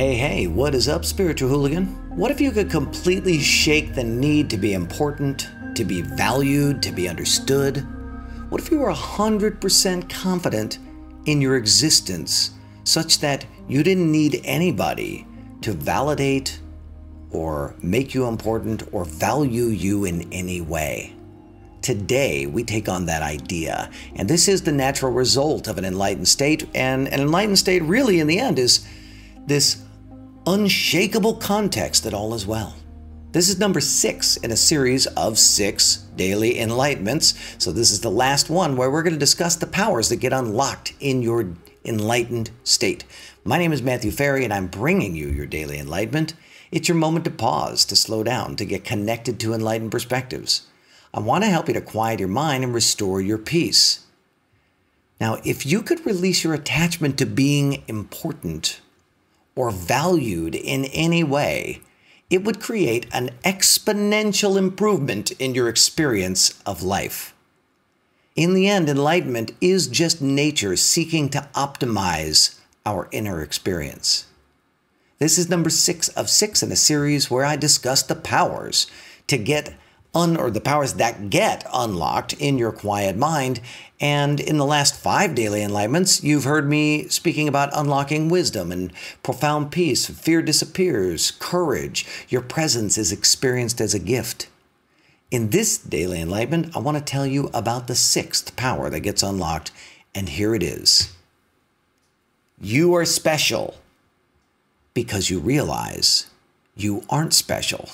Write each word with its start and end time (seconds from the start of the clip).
Hey, 0.00 0.14
hey, 0.14 0.46
what 0.46 0.74
is 0.74 0.88
up, 0.88 1.04
spiritual 1.04 1.50
hooligan? 1.50 1.84
What 2.16 2.30
if 2.30 2.40
you 2.40 2.52
could 2.52 2.70
completely 2.70 3.38
shake 3.38 3.94
the 3.94 4.02
need 4.02 4.48
to 4.48 4.56
be 4.56 4.72
important, 4.72 5.50
to 5.74 5.84
be 5.84 6.00
valued, 6.00 6.82
to 6.84 6.90
be 6.90 7.06
understood? 7.06 7.86
What 8.48 8.62
if 8.62 8.70
you 8.70 8.78
were 8.78 8.90
100% 8.90 10.08
confident 10.08 10.78
in 11.26 11.42
your 11.42 11.56
existence 11.56 12.52
such 12.84 13.18
that 13.18 13.44
you 13.68 13.82
didn't 13.82 14.10
need 14.10 14.40
anybody 14.42 15.26
to 15.60 15.74
validate 15.74 16.60
or 17.30 17.74
make 17.82 18.14
you 18.14 18.24
important 18.24 18.88
or 18.92 19.04
value 19.04 19.66
you 19.66 20.06
in 20.06 20.32
any 20.32 20.62
way? 20.62 21.14
Today, 21.82 22.46
we 22.46 22.64
take 22.64 22.88
on 22.88 23.04
that 23.04 23.20
idea, 23.20 23.90
and 24.16 24.30
this 24.30 24.48
is 24.48 24.62
the 24.62 24.72
natural 24.72 25.12
result 25.12 25.68
of 25.68 25.76
an 25.76 25.84
enlightened 25.84 26.28
state. 26.28 26.66
And 26.74 27.06
an 27.08 27.20
enlightened 27.20 27.58
state, 27.58 27.82
really, 27.82 28.18
in 28.18 28.28
the 28.28 28.38
end, 28.38 28.58
is 28.58 28.88
this 29.46 29.84
unshakable 30.50 31.34
context 31.34 32.02
that 32.02 32.12
all 32.12 32.34
is 32.34 32.44
well. 32.44 32.74
This 33.30 33.48
is 33.48 33.60
number 33.60 33.80
six 33.80 34.36
in 34.38 34.50
a 34.50 34.56
series 34.56 35.06
of 35.06 35.38
six 35.38 35.98
daily 36.16 36.54
enlightenments. 36.54 37.60
So, 37.62 37.70
this 37.70 37.92
is 37.92 38.00
the 38.00 38.10
last 38.10 38.50
one 38.50 38.76
where 38.76 38.90
we're 38.90 39.04
going 39.04 39.12
to 39.12 39.18
discuss 39.18 39.54
the 39.54 39.68
powers 39.68 40.08
that 40.08 40.16
get 40.16 40.32
unlocked 40.32 40.94
in 40.98 41.22
your 41.22 41.54
enlightened 41.84 42.50
state. 42.64 43.04
My 43.44 43.58
name 43.58 43.72
is 43.72 43.80
Matthew 43.80 44.10
Ferry, 44.10 44.42
and 44.42 44.52
I'm 44.52 44.66
bringing 44.66 45.14
you 45.14 45.28
your 45.28 45.46
daily 45.46 45.78
enlightenment. 45.78 46.34
It's 46.72 46.88
your 46.88 46.96
moment 46.96 47.26
to 47.26 47.30
pause, 47.30 47.84
to 47.84 47.94
slow 47.94 48.24
down, 48.24 48.56
to 48.56 48.64
get 48.64 48.82
connected 48.82 49.38
to 49.40 49.54
enlightened 49.54 49.92
perspectives. 49.92 50.66
I 51.14 51.20
want 51.20 51.44
to 51.44 51.50
help 51.50 51.68
you 51.68 51.74
to 51.74 51.80
quiet 51.80 52.18
your 52.18 52.28
mind 52.28 52.64
and 52.64 52.74
restore 52.74 53.20
your 53.20 53.38
peace. 53.38 54.04
Now, 55.20 55.38
if 55.44 55.64
you 55.64 55.82
could 55.82 56.04
release 56.04 56.42
your 56.42 56.54
attachment 56.54 57.18
to 57.18 57.26
being 57.26 57.84
important, 57.86 58.80
or 59.60 59.70
valued 59.70 60.54
in 60.54 60.86
any 60.86 61.22
way, 61.22 61.82
it 62.30 62.42
would 62.42 62.58
create 62.58 63.06
an 63.12 63.28
exponential 63.44 64.56
improvement 64.56 65.30
in 65.32 65.54
your 65.54 65.68
experience 65.68 66.58
of 66.64 66.82
life. 66.82 67.34
In 68.34 68.54
the 68.54 68.66
end, 68.66 68.88
enlightenment 68.88 69.52
is 69.60 69.86
just 69.86 70.22
nature 70.22 70.76
seeking 70.76 71.28
to 71.28 71.46
optimize 71.54 72.58
our 72.86 73.06
inner 73.12 73.42
experience. 73.42 74.24
This 75.18 75.36
is 75.36 75.50
number 75.50 75.68
six 75.68 76.08
of 76.08 76.30
six 76.30 76.62
in 76.62 76.72
a 76.72 76.76
series 76.76 77.30
where 77.30 77.44
I 77.44 77.56
discuss 77.56 78.02
the 78.02 78.14
powers 78.14 78.86
to 79.26 79.36
get 79.36 79.74
un, 80.14 80.36
or 80.36 80.50
the 80.50 80.60
powers 80.60 80.94
that 80.94 81.30
get 81.30 81.66
unlocked 81.72 82.32
in 82.34 82.58
your 82.58 82.72
quiet 82.72 83.16
mind. 83.16 83.60
And 84.00 84.40
in 84.40 84.56
the 84.56 84.64
last 84.64 84.94
five 84.94 85.34
daily 85.34 85.60
enlightenments, 85.60 86.22
you've 86.22 86.44
heard 86.44 86.68
me 86.68 87.08
speaking 87.08 87.48
about 87.48 87.70
unlocking 87.72 88.28
wisdom 88.28 88.72
and 88.72 88.92
profound 89.22 89.70
peace. 89.70 90.06
Fear 90.06 90.42
disappears, 90.42 91.30
courage, 91.32 92.06
your 92.28 92.40
presence 92.40 92.96
is 92.96 93.12
experienced 93.12 93.80
as 93.80 93.94
a 93.94 93.98
gift. 93.98 94.48
In 95.30 95.50
this 95.50 95.78
daily 95.78 96.20
enlightenment, 96.20 96.74
I 96.74 96.80
want 96.80 96.96
to 96.96 97.04
tell 97.04 97.26
you 97.26 97.50
about 97.54 97.86
the 97.86 97.94
sixth 97.94 98.56
power 98.56 98.90
that 98.90 99.00
gets 99.00 99.22
unlocked, 99.22 99.70
and 100.14 100.28
here 100.28 100.54
it 100.54 100.62
is. 100.62 101.14
You 102.60 102.94
are 102.94 103.04
special 103.04 103.76
because 104.92 105.30
you 105.30 105.38
realize 105.38 106.26
you 106.74 107.04
aren't 107.08 107.32
special. 107.32 107.90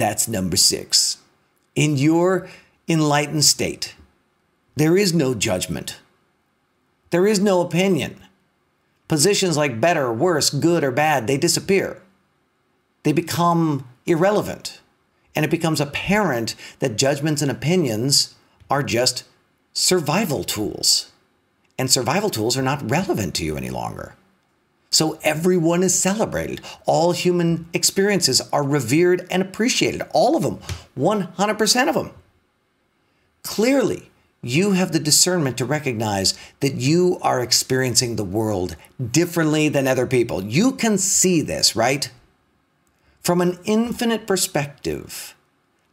That's 0.00 0.26
number 0.26 0.56
six. 0.56 1.18
In 1.74 1.98
your 1.98 2.48
enlightened 2.88 3.44
state, 3.44 3.94
there 4.74 4.96
is 4.96 5.12
no 5.12 5.34
judgment, 5.34 6.00
there 7.10 7.26
is 7.26 7.38
no 7.38 7.60
opinion. 7.60 8.16
Positions 9.08 9.58
like 9.58 9.78
better, 9.78 10.10
worse, 10.10 10.48
good, 10.48 10.82
or 10.82 10.90
bad, 10.90 11.26
they 11.26 11.36
disappear. 11.36 12.00
They 13.02 13.12
become 13.12 13.86
irrelevant. 14.06 14.80
And 15.34 15.44
it 15.44 15.50
becomes 15.50 15.82
apparent 15.82 16.54
that 16.78 16.96
judgments 16.96 17.42
and 17.42 17.50
opinions 17.50 18.36
are 18.70 18.82
just 18.82 19.24
survival 19.74 20.44
tools. 20.44 21.12
And 21.78 21.90
survival 21.90 22.30
tools 22.30 22.56
are 22.56 22.62
not 22.62 22.90
relevant 22.90 23.34
to 23.34 23.44
you 23.44 23.54
any 23.54 23.68
longer. 23.68 24.14
So 24.92 25.18
everyone 25.22 25.82
is 25.84 25.96
celebrated. 25.96 26.60
All 26.84 27.12
human 27.12 27.68
experiences 27.72 28.40
are 28.52 28.64
revered 28.64 29.26
and 29.30 29.40
appreciated. 29.40 30.02
All 30.12 30.36
of 30.36 30.42
them, 30.42 30.58
100% 30.98 31.88
of 31.88 31.94
them. 31.94 32.10
Clearly, 33.44 34.10
you 34.42 34.72
have 34.72 34.90
the 34.92 34.98
discernment 34.98 35.58
to 35.58 35.64
recognize 35.64 36.34
that 36.60 36.74
you 36.74 37.18
are 37.22 37.40
experiencing 37.40 38.16
the 38.16 38.24
world 38.24 38.74
differently 39.12 39.68
than 39.68 39.86
other 39.86 40.06
people. 40.06 40.42
You 40.42 40.72
can 40.72 40.98
see 40.98 41.40
this, 41.40 41.76
right? 41.76 42.10
From 43.22 43.40
an 43.40 43.58
infinite 43.64 44.26
perspective, 44.26 45.36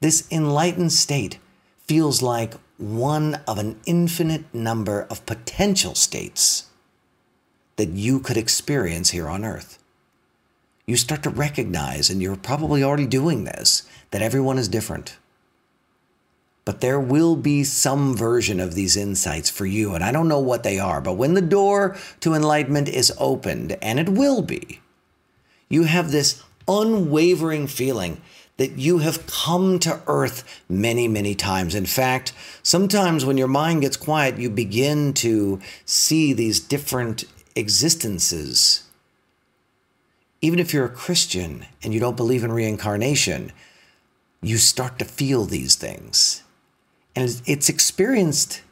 this 0.00 0.28
enlightened 0.30 0.92
state 0.92 1.38
feels 1.86 2.22
like 2.22 2.54
one 2.76 3.40
of 3.48 3.58
an 3.58 3.80
infinite 3.86 4.52
number 4.54 5.06
of 5.10 5.24
potential 5.26 5.94
states 5.94 6.66
that 7.76 7.90
you 7.90 8.20
could 8.20 8.36
experience 8.36 9.10
here 9.10 9.28
on 9.28 9.44
earth. 9.44 9.78
You 10.86 10.96
start 10.96 11.22
to 11.22 11.30
recognize, 11.30 12.10
and 12.10 12.20
you're 12.20 12.36
probably 12.36 12.82
already 12.82 13.06
doing 13.06 13.44
this, 13.44 13.84
that 14.10 14.22
everyone 14.22 14.58
is 14.58 14.68
different. 14.68 15.16
But 16.64 16.80
there 16.80 17.00
will 17.00 17.36
be 17.36 17.64
some 17.64 18.16
version 18.16 18.60
of 18.60 18.74
these 18.74 18.96
insights 18.96 19.50
for 19.50 19.66
you, 19.66 19.94
and 19.94 20.04
I 20.04 20.12
don't 20.12 20.28
know 20.28 20.40
what 20.40 20.62
they 20.62 20.78
are, 20.78 21.00
but 21.00 21.14
when 21.14 21.34
the 21.34 21.42
door 21.42 21.96
to 22.20 22.34
enlightenment 22.34 22.88
is 22.88 23.12
opened, 23.18 23.76
and 23.82 23.98
it 23.98 24.08
will 24.08 24.42
be, 24.42 24.80
you 25.68 25.84
have 25.84 26.10
this 26.10 26.42
unwavering 26.68 27.66
feeling 27.66 28.20
that 28.56 28.78
you 28.78 28.98
have 28.98 29.26
come 29.26 29.78
to 29.80 30.00
earth 30.06 30.62
many, 30.68 31.08
many 31.08 31.34
times. 31.34 31.74
In 31.74 31.86
fact, 31.86 32.32
sometimes 32.62 33.24
when 33.24 33.36
your 33.36 33.48
mind 33.48 33.80
gets 33.80 33.96
quiet, 33.96 34.38
you 34.38 34.48
begin 34.48 35.12
to 35.14 35.60
see 35.84 36.32
these 36.32 36.60
different 36.60 37.24
existences. 37.56 38.84
Even 40.40 40.58
if 40.58 40.72
you're 40.74 40.84
a 40.84 40.90
Christian 40.90 41.66
and 41.82 41.94
you 41.94 42.00
don't 42.00 42.16
believe 42.16 42.44
in 42.44 42.52
reincarnation, 42.52 43.52
you 44.42 44.58
start 44.58 44.98
to 44.98 45.04
feel 45.04 45.44
these 45.44 45.74
things. 45.74 46.42
And 47.16 47.40
it's 47.46 47.68
experienced 47.68 48.62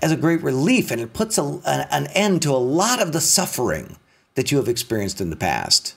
as 0.00 0.12
a 0.12 0.16
great 0.16 0.42
relief 0.42 0.90
and 0.90 1.00
it 1.00 1.12
puts 1.12 1.38
a, 1.38 1.60
an 1.90 2.08
end 2.08 2.42
to 2.42 2.50
a 2.50 2.58
lot 2.58 3.00
of 3.00 3.12
the 3.12 3.20
suffering 3.20 3.96
that 4.34 4.50
you 4.50 4.58
have 4.58 4.68
experienced 4.68 5.20
in 5.20 5.30
the 5.30 5.36
past. 5.36 5.94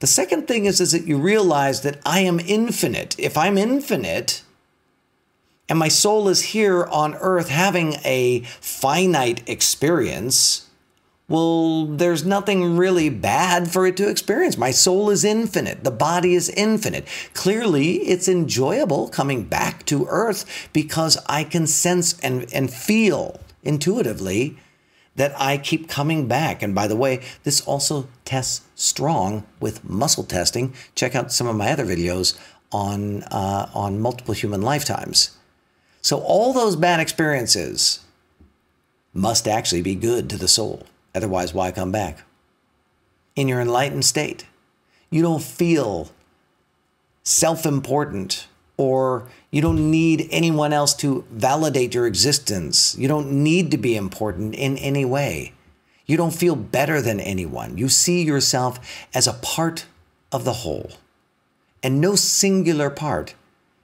The 0.00 0.06
second 0.06 0.46
thing 0.46 0.66
is, 0.66 0.80
is 0.80 0.92
that 0.92 1.06
you 1.06 1.18
realize 1.18 1.80
that 1.82 1.98
I 2.04 2.20
am 2.20 2.38
infinite. 2.38 3.18
If 3.18 3.36
I'm 3.36 3.58
infinite, 3.58 4.42
and 5.68 5.78
my 5.78 5.88
soul 5.88 6.28
is 6.28 6.42
here 6.42 6.84
on 6.84 7.14
earth 7.14 7.48
having 7.48 7.94
a 8.04 8.40
finite 8.60 9.48
experience, 9.48 10.68
well, 11.26 11.86
there's 11.86 12.24
nothing 12.24 12.76
really 12.76 13.08
bad 13.08 13.70
for 13.70 13.86
it 13.86 13.96
to 13.96 14.08
experience. 14.08 14.58
My 14.58 14.70
soul 14.70 15.08
is 15.08 15.24
infinite. 15.24 15.82
The 15.82 15.90
body 15.90 16.34
is 16.34 16.50
infinite. 16.50 17.08
Clearly, 17.32 17.94
it's 17.96 18.28
enjoyable 18.28 19.08
coming 19.08 19.44
back 19.44 19.86
to 19.86 20.06
earth 20.10 20.68
because 20.74 21.16
I 21.26 21.44
can 21.44 21.66
sense 21.66 22.18
and, 22.20 22.52
and 22.52 22.72
feel 22.72 23.40
intuitively 23.62 24.58
that 25.16 25.32
I 25.40 25.56
keep 25.56 25.88
coming 25.88 26.28
back. 26.28 26.62
And 26.62 26.74
by 26.74 26.86
the 26.86 26.96
way, 26.96 27.22
this 27.44 27.62
also 27.62 28.08
tests 28.26 28.62
strong 28.74 29.46
with 29.60 29.88
muscle 29.88 30.24
testing. 30.24 30.74
Check 30.94 31.14
out 31.14 31.32
some 31.32 31.46
of 31.46 31.56
my 31.56 31.70
other 31.70 31.86
videos 31.86 32.38
on, 32.70 33.22
uh, 33.24 33.70
on 33.72 33.98
multiple 33.98 34.34
human 34.34 34.60
lifetimes. 34.60 35.38
So, 36.02 36.20
all 36.20 36.52
those 36.52 36.76
bad 36.76 37.00
experiences 37.00 38.00
must 39.14 39.48
actually 39.48 39.80
be 39.80 39.94
good 39.94 40.28
to 40.28 40.36
the 40.36 40.48
soul. 40.48 40.82
Otherwise, 41.14 41.54
why 41.54 41.70
come 41.70 41.92
back? 41.92 42.18
In 43.36 43.48
your 43.48 43.60
enlightened 43.60 44.04
state, 44.04 44.46
you 45.10 45.22
don't 45.22 45.42
feel 45.42 46.10
self 47.22 47.64
important 47.64 48.48
or 48.76 49.28
you 49.50 49.62
don't 49.62 49.90
need 49.90 50.28
anyone 50.30 50.72
else 50.72 50.94
to 50.94 51.24
validate 51.30 51.94
your 51.94 52.06
existence. 52.06 52.96
You 52.98 53.06
don't 53.06 53.30
need 53.30 53.70
to 53.70 53.78
be 53.78 53.94
important 53.94 54.54
in 54.54 54.76
any 54.78 55.04
way. 55.04 55.52
You 56.06 56.16
don't 56.16 56.34
feel 56.34 56.56
better 56.56 57.00
than 57.00 57.20
anyone. 57.20 57.78
You 57.78 57.88
see 57.88 58.22
yourself 58.22 59.06
as 59.14 59.26
a 59.26 59.34
part 59.34 59.86
of 60.32 60.44
the 60.44 60.52
whole. 60.52 60.90
And 61.82 62.00
no 62.00 62.16
singular 62.16 62.90
part 62.90 63.34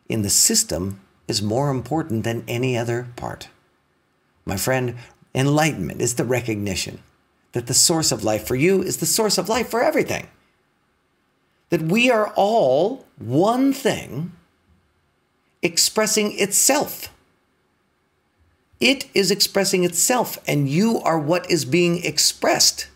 in 0.09 0.23
the 0.23 0.31
system 0.31 1.01
is 1.29 1.41
more 1.41 1.71
important 1.71 2.25
than 2.25 2.45
any 2.49 2.77
other 2.77 3.09
part. 3.15 3.49
My 4.45 4.57
friend, 4.57 4.97
enlightenment 5.35 6.03
is 6.03 6.17
the 6.17 6.25
recognition 6.25 6.99
that 7.53 7.67
the 7.67 7.75
source 7.75 8.13
of 8.13 8.25
life 8.25 8.47
for 8.47 8.55
you 8.55 8.83
is 8.83 8.99
the 8.99 9.07
source 9.07 9.39
of 9.39 9.49
life 9.49 9.69
for 9.69 9.83
everything. 9.83 10.29
That 11.71 11.83
we 11.83 12.11
are 12.11 12.33
all 12.37 13.07
one 13.19 13.73
thing 13.73 14.33
expressing 15.63 16.39
itself. 16.39 17.13
It 18.81 19.07
is 19.13 19.31
expressing 19.31 19.85
itself, 19.85 20.39
and 20.47 20.69
you 20.69 21.01
are 21.01 21.19
what 21.19 21.51
is 21.51 21.65
being 21.65 22.03
expressed. 22.05 22.89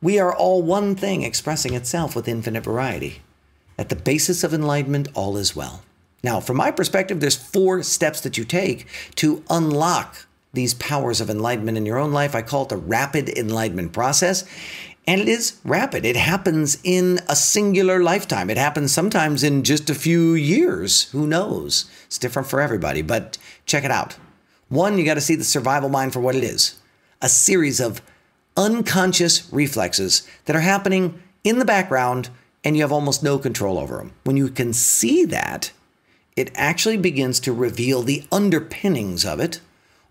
We 0.00 0.18
are 0.18 0.34
all 0.34 0.62
one 0.62 0.94
thing 0.94 1.22
expressing 1.22 1.74
itself 1.74 2.16
with 2.16 2.28
infinite 2.28 2.64
variety. 2.64 3.20
At 3.76 3.90
the 3.90 3.96
basis 3.96 4.42
of 4.42 4.54
enlightenment, 4.54 5.08
all 5.14 5.36
is 5.36 5.54
well. 5.54 5.82
Now, 6.24 6.40
from 6.40 6.56
my 6.56 6.70
perspective, 6.70 7.20
there's 7.20 7.36
four 7.36 7.82
steps 7.82 8.20
that 8.22 8.38
you 8.38 8.44
take 8.44 8.86
to 9.16 9.44
unlock 9.50 10.26
these 10.52 10.74
powers 10.74 11.20
of 11.20 11.30
enlightenment 11.30 11.78
in 11.78 11.86
your 11.86 11.98
own 11.98 12.12
life. 12.12 12.34
I 12.34 12.42
call 12.42 12.62
it 12.62 12.68
the 12.70 12.76
rapid 12.76 13.28
enlightenment 13.28 13.92
process. 13.92 14.44
And 15.06 15.20
it 15.20 15.28
is 15.28 15.58
rapid. 15.64 16.04
It 16.04 16.16
happens 16.16 16.78
in 16.84 17.20
a 17.28 17.36
singular 17.36 18.02
lifetime. 18.02 18.50
It 18.50 18.58
happens 18.58 18.92
sometimes 18.92 19.42
in 19.42 19.64
just 19.64 19.88
a 19.88 19.94
few 19.94 20.34
years. 20.34 21.10
Who 21.12 21.26
knows? 21.26 21.90
It's 22.06 22.18
different 22.18 22.48
for 22.48 22.60
everybody, 22.60 23.00
but 23.00 23.38
check 23.64 23.84
it 23.84 23.90
out. 23.90 24.16
One, 24.68 24.98
you 24.98 25.04
got 25.04 25.14
to 25.14 25.22
see 25.22 25.34
the 25.34 25.44
survival 25.44 25.88
mind 25.88 26.12
for 26.12 26.20
what 26.20 26.34
it 26.34 26.44
is 26.44 26.78
a 27.20 27.28
series 27.28 27.80
of 27.80 28.00
unconscious 28.56 29.50
reflexes 29.52 30.28
that 30.44 30.54
are 30.54 30.60
happening 30.60 31.20
in 31.42 31.58
the 31.58 31.64
background 31.64 32.28
and 32.62 32.76
you 32.76 32.82
have 32.82 32.92
almost 32.92 33.22
no 33.22 33.38
control 33.38 33.78
over 33.78 33.96
them. 33.96 34.12
When 34.24 34.36
you 34.36 34.48
can 34.48 34.72
see 34.72 35.24
that, 35.24 35.72
it 36.36 36.50
actually 36.54 36.96
begins 36.96 37.40
to 37.40 37.52
reveal 37.52 38.02
the 38.02 38.24
underpinnings 38.30 39.24
of 39.24 39.40
it 39.40 39.60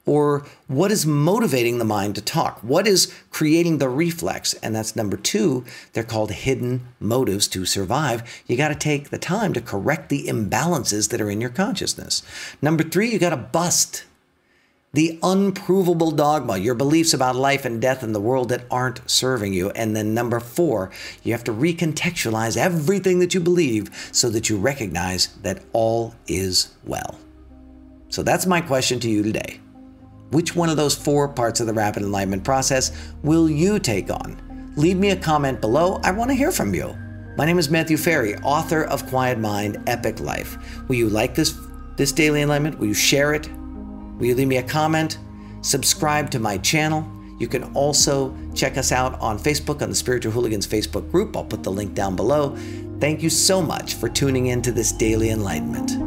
or 0.08 0.46
what 0.68 0.92
is 0.92 1.06
motivating 1.06 1.78
the 1.78 1.86
mind 1.86 2.16
to 2.16 2.22
talk? 2.22 2.60
What 2.64 2.88
is 2.88 3.14
creating 3.30 3.78
the 3.78 3.90
reflex? 3.90 4.54
And 4.56 4.76
that's 4.76 4.96
number 4.96 5.18
two. 5.18 5.66
They're 5.94 6.04
called 6.04 6.32
hidden 6.32 6.88
motives 7.00 7.48
to 7.50 7.66
survive. 7.66 8.44
You 8.48 8.58
got 8.58 8.70
to 8.70 8.76
take 8.76 9.10
the 9.10 9.20
time 9.20 9.54
to 9.54 9.62
correct 9.62 10.10
the 10.10 10.26
imbalances 10.28 11.10
that 11.10 11.22
are 11.22 11.30
in 11.30 11.42
your 11.42 11.52
consciousness. 11.52 12.24
Number 12.62 12.84
three, 12.84 13.12
you 13.12 13.20
got 13.20 13.30
to 13.32 13.38
bust 13.38 14.06
the 14.94 15.20
unprovable 15.22 16.12
dogma, 16.12 16.58
your 16.58 16.74
beliefs 16.74 17.14
about 17.14 17.36
life 17.36 17.66
and 17.66 17.82
death 17.82 18.02
in 18.02 18.14
the 18.14 18.22
world 18.22 18.50
that 18.50 18.66
aren't 18.72 19.08
serving 19.10 19.54
you. 19.54 19.70
And 19.72 19.96
then 19.96 20.14
number 20.14 20.40
four, 20.40 20.90
you 21.24 21.34
have 21.34 21.44
to 21.44 21.52
recontextualize 21.52 22.58
everything 22.58 23.20
that 23.20 23.34
you 23.34 23.42
believe 23.42 24.10
so 24.12 24.30
that 24.30 24.50
you 24.50 24.58
recognize 24.58 25.28
that 25.44 25.62
all 25.74 26.16
is 26.28 26.74
well. 26.86 27.20
So 28.10 28.24
that's 28.24 28.46
my 28.46 28.62
question 28.62 29.00
to 29.02 29.10
you 29.10 29.22
today. 29.22 29.60
Which 30.32 30.56
one 30.56 30.70
of 30.70 30.76
those 30.76 30.96
four 30.96 31.30
parts 31.30 31.62
of 31.62 31.68
the 31.68 31.74
rapid 31.74 32.04
enlightenment 32.04 32.44
process 32.44 32.92
will 33.24 33.50
you 33.50 33.80
take 33.80 34.12
on? 34.12 34.74
Leave 34.76 34.98
me 34.98 35.12
a 35.12 35.16
comment 35.16 35.62
below. 35.62 36.02
I 36.04 36.12
want 36.12 36.30
to 36.30 36.36
hear 36.36 36.52
from 36.52 36.74
you. 36.74 36.96
My 37.38 37.46
name 37.46 37.60
is 37.60 37.70
Matthew 37.70 37.98
Ferry, 37.98 38.36
author 38.38 38.84
of 38.84 39.08
Quiet 39.08 39.40
Mind, 39.40 39.82
Epic 39.88 40.20
Life. 40.20 40.58
Will 40.88 40.96
you 40.96 41.10
like 41.10 41.34
this 41.34 41.58
this 41.96 42.12
daily 42.12 42.42
enlightenment? 42.42 42.78
Will 42.78 42.88
you 42.88 42.94
share 42.94 43.34
it? 43.34 43.50
Will 44.18 44.26
you 44.26 44.36
leave 44.36 44.48
me 44.48 44.58
a 44.58 44.64
comment? 44.64 45.18
Subscribe 45.62 46.30
to 46.32 46.40
my 46.40 46.58
channel. 46.58 47.10
You 47.40 47.48
can 47.48 47.64
also 47.76 48.36
check 48.54 48.78
us 48.78 48.92
out 48.92 49.20
on 49.22 49.40
Facebook 49.40 49.82
on 49.82 49.90
the 49.90 49.96
Spiritual 49.96 50.32
Hooligans 50.32 50.68
Facebook 50.68 51.10
group. 51.10 51.38
I'll 51.38 51.46
put 51.46 51.64
the 51.64 51.72
link 51.72 51.94
down 51.94 52.16
below. 52.16 52.56
Thank 53.00 53.24
you 53.24 53.30
so 53.30 53.62
much 53.62 53.94
for 53.94 54.10
tuning 54.10 54.48
in 54.48 54.62
to 54.64 54.72
this 54.72 54.92
daily 54.92 55.30
enlightenment. 55.30 56.07